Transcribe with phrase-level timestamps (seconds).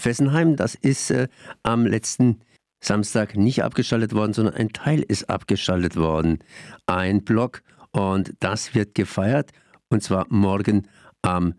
[0.00, 1.28] Fessenheim, das ist äh,
[1.62, 2.40] am letzten
[2.82, 6.38] Samstag nicht abgeschaltet worden, sondern ein Teil ist abgeschaltet worden.
[6.86, 7.62] Ein Block
[7.92, 9.50] und das wird gefeiert
[9.88, 10.88] und zwar morgen
[11.22, 11.54] am,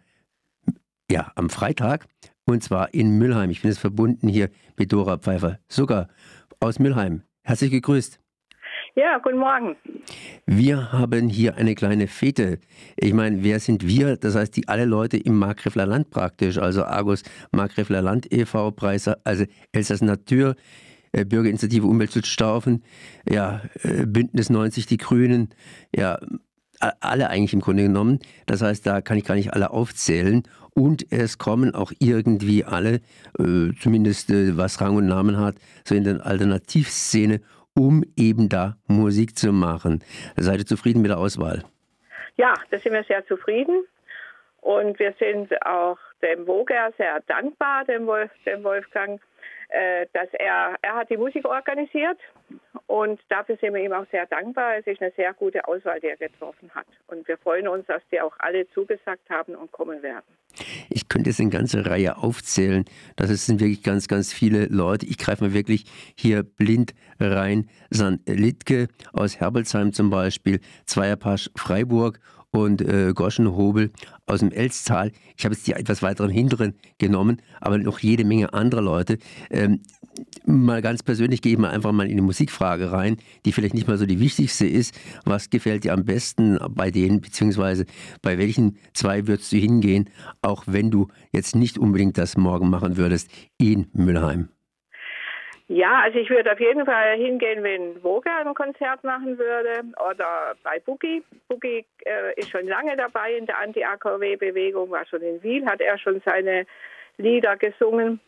[1.10, 2.08] ja, am Freitag
[2.46, 3.52] und zwar in Müllheim.
[3.52, 6.10] Ich bin jetzt verbunden hier mit Dora Pfeiffer, sogar
[6.60, 7.24] aus Müllheim.
[7.44, 8.20] Herzlich gegrüßt.
[8.96, 9.78] Ja, guten Morgen.
[10.46, 12.60] Wir haben hier eine kleine Fete.
[12.98, 14.18] Ich meine, wer sind wir?
[14.18, 17.24] Das heißt, die alle Leute im Markgräfler Land praktisch, also Argus
[17.54, 20.56] Markgräfler Land e.V., Preise, also Elsass Natur,
[21.14, 22.84] äh, Bürgerinitiative Umweltschutz Staufen,
[23.30, 25.52] ja, äh, Bündnis 90, die Grünen,
[25.96, 26.20] ja,
[27.00, 28.20] alle eigentlich im Grunde genommen.
[28.46, 30.44] Das heißt, da kann ich gar nicht alle aufzählen.
[30.74, 33.02] Und es kommen auch irgendwie alle,
[33.40, 35.56] äh, zumindest was Rang und Namen hat,
[35.86, 37.40] so in der Alternativszene,
[37.78, 40.04] um eben da Musik zu machen.
[40.36, 41.64] Seid ihr zufrieden mit der Auswahl?
[42.38, 43.86] Ja, da sind wir sehr zufrieden.
[44.62, 49.20] Und wir sind auch dem Woger sehr dankbar, dem, Wolf, dem Wolfgang,
[49.70, 52.20] äh, dass er, er hat die Musik organisiert
[52.92, 54.76] und dafür sind wir ihm auch sehr dankbar.
[54.78, 56.88] Es ist eine sehr gute Auswahl, die er getroffen hat.
[57.08, 60.26] Und wir freuen uns, dass die auch alle zugesagt haben und kommen werden.
[60.90, 62.84] Ich könnte jetzt eine ganze Reihe aufzählen.
[63.16, 65.06] Das sind wirklich ganz, ganz viele Leute.
[65.06, 65.86] Ich greife mal wirklich
[66.18, 67.70] hier blind rein.
[67.92, 72.20] San Littke aus Herbelsheim zum Beispiel, Zweierpasch Freiburg
[72.52, 73.92] und äh, Goschenhobel
[74.26, 75.14] aus dem Elztal.
[75.38, 79.18] Ich habe jetzt die etwas weiteren hinteren genommen, aber noch jede Menge anderer Leute.
[79.50, 79.82] Ähm,
[80.46, 83.88] mal ganz persönlich gehe ich mal einfach mal in die Musikfrage rein, die vielleicht nicht
[83.88, 85.00] mal so die wichtigste ist.
[85.26, 87.86] Was gefällt dir am besten bei denen, beziehungsweise
[88.22, 90.10] bei welchen zwei würdest du hingehen,
[90.42, 94.50] auch wenn du jetzt nicht unbedingt das morgen machen würdest in Müllheim?
[95.74, 100.54] Ja, also ich würde auf jeden Fall hingehen, wenn Voga ein Konzert machen würde oder
[100.64, 101.24] bei Boogie.
[101.48, 105.98] Boogie äh, ist schon lange dabei in der Anti-AKW-Bewegung, war schon in Wiel, hat er
[105.98, 106.66] schon seine
[107.18, 108.20] Lieder gesungen.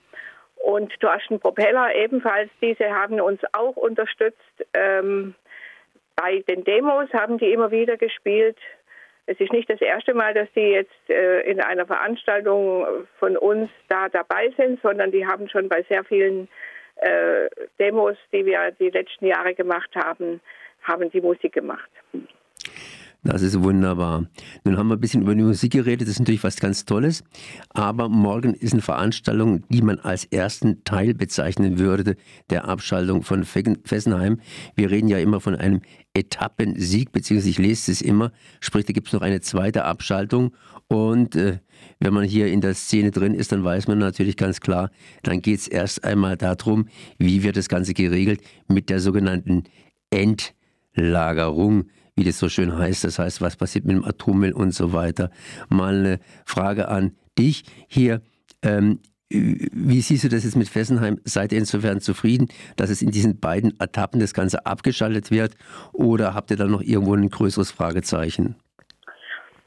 [0.56, 4.66] Und Thorsten Propeller ebenfalls, diese haben uns auch unterstützt.
[4.74, 5.36] Ähm,
[6.16, 8.58] bei den Demos haben die immer wieder gespielt.
[9.26, 12.86] Es ist nicht das erste Mal, dass die jetzt äh, in einer Veranstaltung
[13.20, 16.48] von uns da dabei sind, sondern die haben schon bei sehr vielen
[16.98, 17.50] äh,
[17.80, 20.42] Demos, die wir die letzten Jahre gemacht haben,
[20.84, 21.90] haben die Musik gemacht.
[23.26, 24.28] Das ist wunderbar.
[24.66, 27.24] Nun haben wir ein bisschen über die Musik geredet, das ist natürlich was ganz Tolles.
[27.70, 32.18] Aber morgen ist eine Veranstaltung, die man als ersten Teil bezeichnen würde,
[32.50, 34.42] der Abschaltung von Fessenheim.
[34.76, 35.82] Wir reden ja immer von einem
[36.14, 40.54] Etappensieg, beziehungsweise ich lese es immer, sprich, da gibt es noch eine zweite Abschaltung.
[40.90, 41.60] Und äh,
[42.02, 44.92] wenn man hier in der Szene drin ist, dann weiß man natürlich ganz klar,
[45.24, 46.88] dann geht es erst einmal darum,
[47.20, 49.64] wie wird das Ganze geregelt mit der sogenannten
[50.10, 51.86] Endlagerung
[52.16, 53.04] wie das so schön heißt.
[53.04, 55.30] Das heißt, was passiert mit dem Atommüll und so weiter.
[55.70, 58.22] Mal eine Frage an dich hier.
[58.64, 61.20] Ähm, wie siehst du das jetzt mit Fessenheim?
[61.24, 65.56] Seid ihr insofern zufrieden, dass es in diesen beiden Etappen das Ganze abgeschaltet wird?
[65.92, 68.56] Oder habt ihr da noch irgendwo ein größeres Fragezeichen?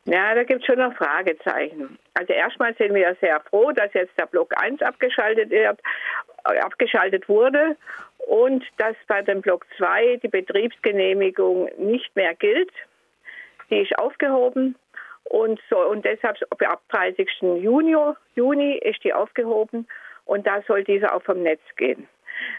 [0.04, 1.98] Ja, da gibt es schon noch Fragezeichen.
[2.14, 5.80] Also erstmal sind wir sehr froh, dass jetzt der Block 1 abgeschaltet, wird,
[6.44, 7.76] abgeschaltet wurde
[8.18, 12.72] und dass bei dem Block 2 die Betriebsgenehmigung nicht mehr gilt.
[13.70, 14.76] Die ist aufgehoben
[15.24, 17.28] und, so, und deshalb ab 30.
[17.40, 17.96] Juni,
[18.34, 19.86] Juni ist die aufgehoben
[20.24, 22.08] und da soll dieser auch vom Netz gehen.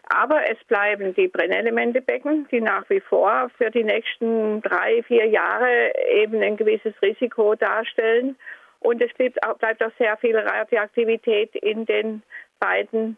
[0.10, 5.94] Aber es bleiben die Brennelementebecken, die nach wie vor für die nächsten drei, vier Jahre
[6.10, 8.36] eben ein gewisses Risiko darstellen.
[8.80, 12.24] Und es bleibt auch, bleibt auch sehr viel Radioaktivität in den
[12.60, 13.18] beiden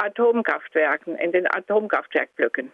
[0.00, 2.72] Atomkraftwerken, in den Atomkraftwerkblöcken.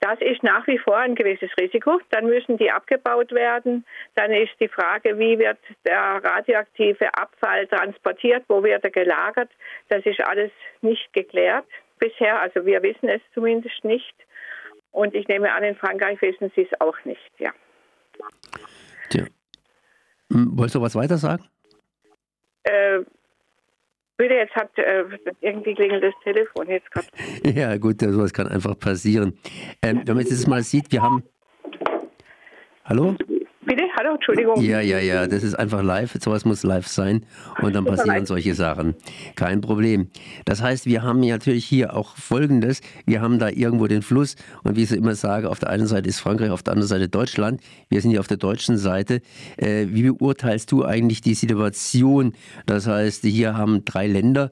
[0.00, 1.98] Das ist nach wie vor ein gewisses Risiko.
[2.10, 3.86] Dann müssen die abgebaut werden.
[4.14, 5.56] Dann ist die Frage, wie wird
[5.86, 9.50] der radioaktive Abfall transportiert, wo wird er gelagert.
[9.88, 10.50] Das ist alles
[10.82, 11.64] nicht geklärt
[11.98, 12.38] bisher.
[12.38, 14.14] Also wir wissen es zumindest nicht.
[14.92, 17.32] Und ich nehme an, in Frankreich wissen sie es auch nicht.
[17.38, 17.52] Ja.
[19.08, 19.24] Tja.
[20.30, 21.48] Hm, wolltest du was weiter sagen?
[22.64, 23.00] Äh,
[24.16, 25.04] Bitte, jetzt hat äh,
[25.40, 27.06] irgendwie klingelt das Telefon jetzt gerade.
[27.58, 29.36] Ja, gut, sowas kann einfach passieren.
[29.82, 31.24] Ähm, wenn man jetzt mal sieht, wir haben.
[32.84, 33.16] Hallo?
[33.66, 33.82] Bitte?
[33.96, 34.60] Hallo, Entschuldigung.
[34.60, 36.16] Ja, ja, ja, das ist einfach live.
[36.20, 37.24] Sowas muss live sein
[37.62, 38.94] und dann passieren solche Sachen.
[39.36, 40.10] Kein Problem.
[40.44, 42.82] Das heißt, wir haben natürlich hier auch Folgendes.
[43.06, 46.08] Wir haben da irgendwo den Fluss und wie ich immer sage, auf der einen Seite
[46.08, 47.60] ist Frankreich, auf der anderen Seite Deutschland.
[47.88, 49.22] Wir sind hier auf der deutschen Seite.
[49.56, 52.34] Äh, wie beurteilst du eigentlich die Situation?
[52.66, 54.50] Das heißt, hier haben drei Länder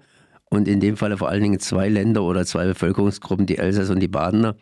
[0.53, 4.01] und in dem Falle vor allen Dingen zwei Länder oder zwei Bevölkerungsgruppen, die Elsass und
[4.01, 4.55] die Badener,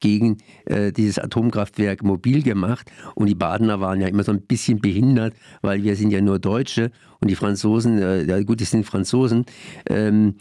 [0.00, 2.90] gegen äh, dieses Atomkraftwerk mobil gemacht.
[3.14, 6.38] Und die Badener waren ja immer so ein bisschen behindert, weil wir sind ja nur
[6.38, 6.90] Deutsche
[7.24, 9.46] und die Franzosen, äh, ja gut, die sind Franzosen.
[9.88, 10.34] Ähm,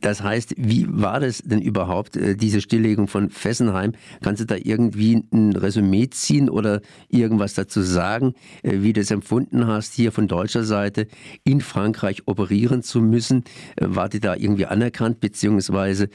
[0.00, 3.92] das heißt, wie war das denn überhaupt, äh, diese Stilllegung von Fessenheim?
[4.22, 8.34] Kannst du da irgendwie ein Resümee ziehen oder irgendwas dazu sagen,
[8.64, 11.06] äh, wie du es empfunden hast, hier von deutscher Seite
[11.44, 13.44] in Frankreich operieren zu müssen?
[13.76, 16.08] Äh, wart ihr irgendwie anerkannt, beziehungsweise äh,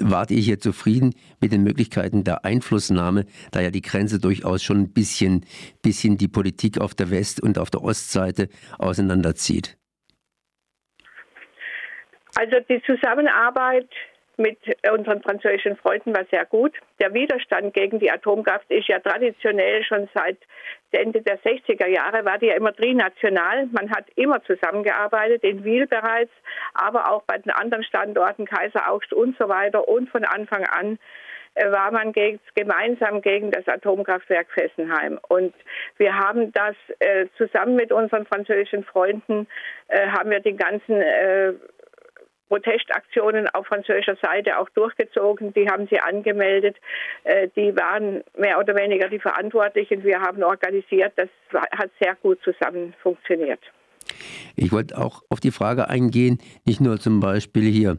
[0.00, 4.78] wart ihr hier zufrieden mit den Möglichkeiten der Einflussnahme, da ja die Grenze durchaus schon
[4.78, 5.44] ein bisschen,
[5.82, 9.76] bisschen die Politik auf der West- und auf der Ostseite auseinanderzieht?
[12.34, 13.88] Also die Zusammenarbeit
[14.38, 14.58] mit
[14.90, 16.74] unseren französischen Freunden war sehr gut.
[17.00, 20.38] Der Widerstand gegen die Atomkraft ist ja traditionell schon seit
[20.94, 23.66] Ende der 60er Jahre, war die ja immer trinational.
[23.72, 26.32] Man hat immer zusammengearbeitet, in Wiel bereits,
[26.74, 29.88] aber auch bei den anderen Standorten, Kaiser Augst und so weiter.
[29.88, 30.98] Und von Anfang an
[31.54, 35.18] äh, war man gegen, gemeinsam gegen das Atomkraftwerk Fessenheim.
[35.28, 35.54] Und
[35.98, 39.46] wir haben das äh, zusammen mit unseren französischen Freunden,
[39.88, 41.52] äh, haben wir den ganzen äh,
[42.52, 45.54] Protestaktionen auf französischer Seite auch durchgezogen.
[45.54, 46.76] Die haben sie angemeldet.
[47.24, 50.04] Äh, die waren mehr oder weniger die Verantwortlichen.
[50.04, 51.14] Wir haben organisiert.
[51.16, 53.60] Das hat sehr gut zusammen funktioniert.
[54.54, 57.96] Ich wollte auch auf die Frage eingehen, nicht nur zum Beispiel hier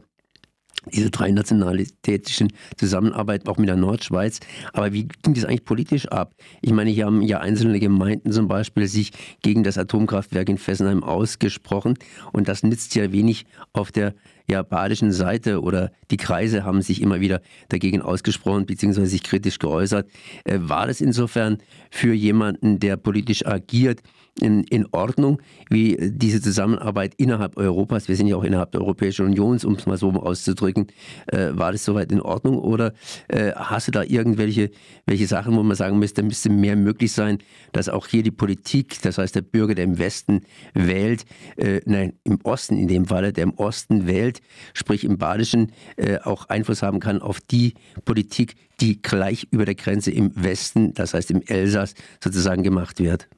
[0.92, 4.38] diese drei nationalitätischen Zusammenarbeit auch mit der Nordschweiz.
[4.72, 6.32] Aber wie ging das eigentlich politisch ab?
[6.62, 9.10] Ich meine, hier haben ja einzelne Gemeinden zum Beispiel sich
[9.42, 11.98] gegen das Atomkraftwerk in Fessenheim ausgesprochen
[12.32, 14.14] und das nützt ja wenig auf der
[14.48, 19.06] ja, badischen Seite oder die Kreise haben sich immer wieder dagegen ausgesprochen bzw.
[19.06, 20.08] sich kritisch geäußert.
[20.44, 21.58] Äh, war das insofern
[21.90, 24.02] für jemanden, der politisch agiert,
[24.40, 29.26] in, in Ordnung, wie diese Zusammenarbeit innerhalb Europas, wir sind ja auch innerhalb der Europäischen
[29.26, 30.88] Union, um es mal so auszudrücken,
[31.26, 32.94] äh, war das soweit in Ordnung oder
[33.28, 34.70] äh, hast du da irgendwelche
[35.06, 37.38] welche Sachen, wo man sagen müsste, müsste mehr möglich sein,
[37.72, 40.40] dass auch hier die Politik, das heißt der Bürger, der im Westen
[40.72, 41.24] wählt,
[41.56, 44.33] äh, nein, im Osten in dem Falle, der im Osten wählt,
[44.74, 49.74] sprich im Badischen, äh, auch Einfluss haben kann auf die Politik, die gleich über der
[49.74, 53.28] Grenze im Westen, das heißt im Elsass sozusagen gemacht wird?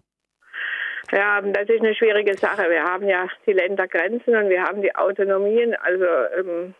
[1.13, 2.69] Ja, das ist eine schwierige Sache.
[2.69, 5.75] Wir haben ja die Ländergrenzen und wir haben die Autonomien.
[5.77, 6.05] Also
[6.39, 6.75] ähm,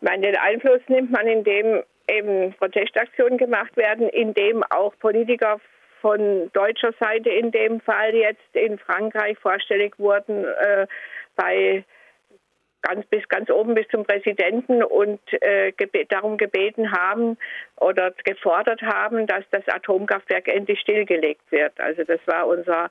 [0.00, 5.58] meine, den Einfluss nimmt man, indem eben Protestaktionen gemacht werden, indem auch Politiker
[6.00, 10.86] von deutscher Seite in dem Fall jetzt in Frankreich vorstellig wurden äh,
[11.36, 11.84] bei
[12.90, 17.36] ganz bis ganz oben bis zum Präsidenten und äh, gebet, darum gebeten haben
[17.76, 21.78] oder gefordert haben, dass das Atomkraftwerk endlich stillgelegt wird.
[21.80, 22.90] Also das war unser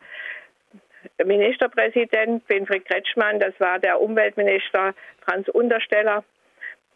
[1.23, 4.93] Ministerpräsident Winfried Kretschmann, das war der Umweltminister
[5.25, 6.23] Franz Untersteller.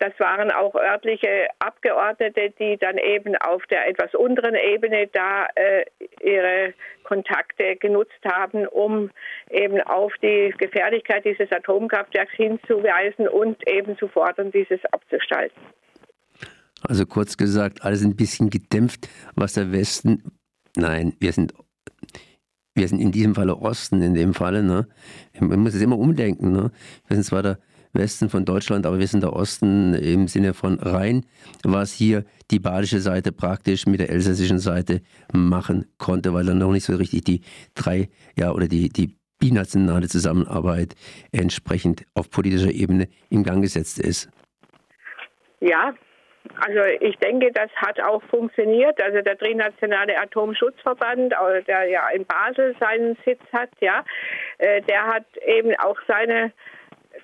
[0.03, 5.85] Das waren auch örtliche Abgeordnete, die dann eben auf der etwas unteren Ebene da äh,
[6.21, 6.73] ihre
[7.03, 9.11] Kontakte genutzt haben, um
[9.50, 15.63] eben auf die Gefährlichkeit dieses Atomkraftwerks hinzuweisen und eben zu fordern, dieses abzuschalten.
[16.81, 20.33] Also kurz gesagt, alles ein bisschen gedämpft, was der Westen,
[20.75, 21.53] nein, wir sind
[22.75, 24.63] wir sind in diesem Falle Osten, in dem Falle.
[24.63, 24.85] Ne?
[25.39, 26.51] Man muss es immer umdenken.
[26.51, 26.71] Ne?
[27.07, 27.59] Wir sind zwar der
[27.94, 31.25] Westen von Deutschland, aber wir sind der Osten im Sinne von Rhein,
[31.63, 35.01] was hier die badische Seite praktisch mit der elsässischen Seite
[35.31, 37.42] machen konnte, weil dann noch nicht so richtig die
[37.75, 40.95] drei, ja, oder die, die binationale Zusammenarbeit
[41.31, 44.30] entsprechend auf politischer Ebene in Gang gesetzt ist.
[45.59, 45.94] Ja,
[46.59, 49.02] also ich denke, das hat auch funktioniert.
[49.02, 51.33] Also der Trinationale Atomschutzverband,
[51.68, 54.04] der ja in Basel seinen Sitz hat, ja,
[54.57, 56.52] äh, der hat eben auch seine,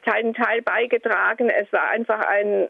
[0.05, 1.49] seinen Teil beigetragen.
[1.49, 2.69] Es war einfach ein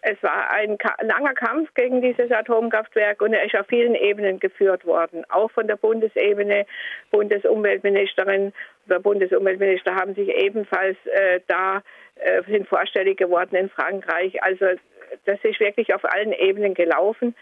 [0.00, 4.86] es war ein langer Kampf gegen dieses Atomkraftwerk und er ist auf vielen Ebenen geführt
[4.86, 5.24] worden.
[5.28, 6.66] Auch von der Bundesebene,
[7.10, 8.52] Bundesumweltministerin
[8.86, 11.82] oder Bundesumweltminister haben sich ebenfalls äh, da
[12.14, 14.40] äh, sind vorstellig geworden in Frankreich.
[14.42, 14.66] Also
[15.24, 17.34] das ist wirklich auf allen Ebenen gelaufen,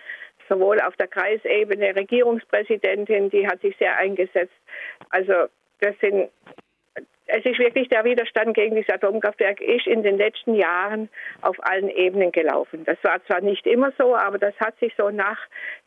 [0.48, 4.54] sowohl auf der Kreisebene, Regierungspräsidentin, die hat sich sehr eingesetzt.
[5.10, 5.46] Also
[5.80, 6.30] das sind
[7.26, 11.08] es ist wirklich der Widerstand gegen dieses Atomkraftwerk ist in den letzten Jahren
[11.42, 12.84] auf allen Ebenen gelaufen.
[12.84, 15.38] Das war zwar nicht immer so, aber das hat sich so nach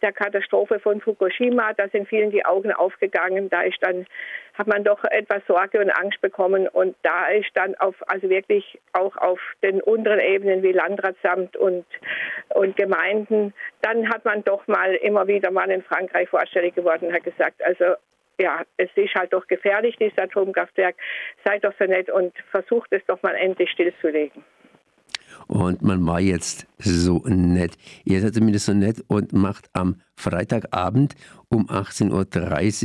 [0.02, 3.50] der Katastrophe von Fukushima, da sind vielen die Augen aufgegangen.
[3.50, 4.06] Da ist dann
[4.56, 8.78] hat man doch etwas Sorge und Angst bekommen und da ist dann auf also wirklich
[8.92, 11.86] auch auf den unteren Ebenen wie Landratsamt und
[12.50, 17.24] und Gemeinden, dann hat man doch mal immer wieder mal in Frankreich vorstellig geworden hat
[17.24, 17.96] gesagt, also
[18.40, 20.96] ja, es ist halt doch gefährlich, dieses Atomkraftwerk.
[21.46, 24.44] Seid doch so nett und versucht es doch mal endlich stillzulegen.
[25.50, 27.76] Und man war jetzt so nett.
[28.06, 31.16] Ihr seid zumindest so nett und macht am Freitagabend
[31.50, 32.12] um 18.30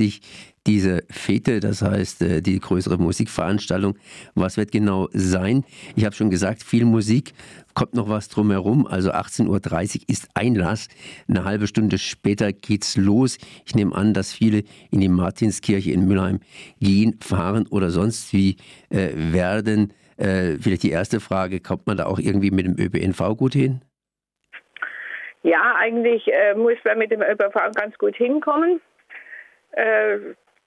[0.07, 0.21] Uhr
[0.67, 3.99] diese Fete, das heißt äh, die größere Musikveranstaltung.
[4.35, 5.65] Was wird genau sein?
[5.95, 7.35] Ich habe schon gesagt, viel Musik,
[7.75, 8.87] kommt noch was drumherum.
[8.87, 10.89] Also 18.30 Uhr ist Einlass.
[11.29, 13.37] Eine halbe Stunde später geht's los.
[13.67, 16.41] Ich nehme an, dass viele in die Martinskirche in Mülheim
[16.81, 18.57] gehen, fahren oder sonst wie
[18.89, 19.93] äh, werden.
[20.17, 23.83] Äh, vielleicht die erste Frage, kommt man da auch irgendwie mit dem ÖPNV gut hin?
[25.43, 28.81] Ja, eigentlich äh, muss man mit dem ÖPNV ganz gut hinkommen.
[29.73, 30.19] Äh,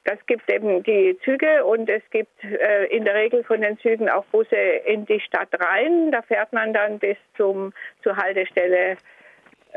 [0.04, 4.08] das gibt eben die Züge und es gibt äh, in der Regel von den Zügen
[4.08, 6.12] auch Busse in die Stadt rein.
[6.12, 7.74] Da fährt man dann bis zum,
[8.04, 8.96] zur Haltestelle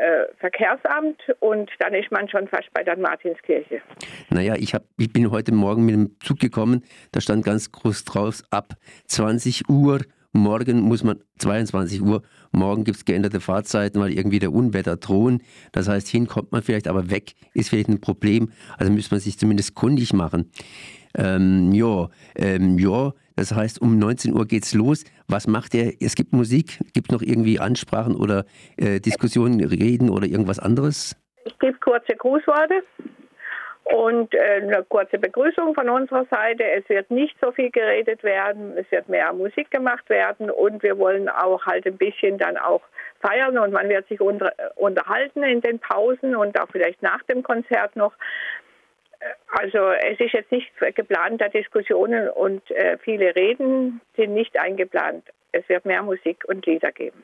[0.00, 3.82] äh, Verkehrsamt und dann ist man schon fast bei der Martinskirche.
[4.30, 8.04] Naja, ich, hab, ich bin heute Morgen mit dem Zug gekommen, da stand ganz groß
[8.04, 8.74] drauf, ab
[9.06, 10.00] 20 Uhr
[10.32, 15.42] Morgen muss man 22 Uhr, morgen gibt es geänderte Fahrzeiten, weil irgendwie der Unwetter drohen.
[15.72, 18.52] Das heißt, hin kommt man vielleicht, aber weg ist vielleicht ein Problem.
[18.78, 20.52] Also müsste man sich zumindest kundig machen.
[21.16, 25.04] Ähm, ja, ähm, ja, das heißt, um 19 Uhr geht's los.
[25.26, 25.94] Was macht er?
[25.98, 28.44] Es gibt Musik, gibt noch irgendwie Ansprachen oder
[28.76, 31.16] äh, Diskussionen, Reden oder irgendwas anderes?
[31.46, 32.82] Es gibt kurze Grußworte.
[33.84, 36.64] Und äh, eine kurze Begrüßung von unserer Seite.
[36.64, 40.98] Es wird nicht so viel geredet werden, es wird mehr Musik gemacht werden und wir
[40.98, 42.82] wollen auch halt ein bisschen dann auch
[43.20, 47.42] feiern und man wird sich unter, unterhalten in den Pausen und auch vielleicht nach dem
[47.42, 48.12] Konzert noch.
[49.52, 55.24] Also es ist jetzt nicht geplant, da Diskussionen und äh, viele Reden sind nicht eingeplant
[55.52, 57.22] es wird mehr Musik und Lieder geben.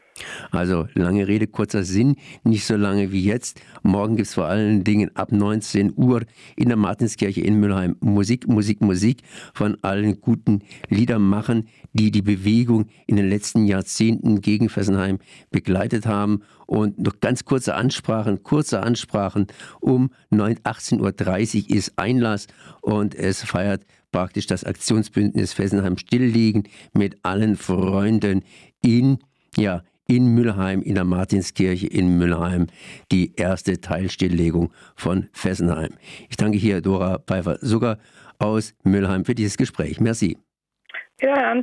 [0.51, 3.61] Also lange Rede, kurzer Sinn, nicht so lange wie jetzt.
[3.83, 6.23] Morgen gibt es vor allen Dingen ab 19 Uhr
[6.57, 9.23] in der Martinskirche in Mülheim Musik, Musik, Musik
[9.55, 15.19] von allen guten Liedermachern, die die Bewegung in den letzten Jahrzehnten gegen Fessenheim
[15.51, 16.43] begleitet haben.
[16.67, 19.47] Und noch ganz kurze Ansprachen, kurze Ansprachen.
[19.81, 22.47] Um 18.30 Uhr ist Einlass
[22.81, 23.83] und es feiert
[24.13, 28.43] praktisch das Aktionsbündnis Fessenheim stilllegen mit allen Freunden
[28.83, 29.19] in,
[29.57, 32.69] ja, in Müllheim, in der Martinskirche in Müllheim,
[33.13, 35.91] die erste Teilstilllegung von Fessenheim.
[36.31, 37.99] Ich danke hier Dora Pfeiffer-Sucker
[38.39, 40.01] aus Müllheim für dieses Gespräch.
[40.01, 40.39] Merci.
[41.21, 41.63] Ja.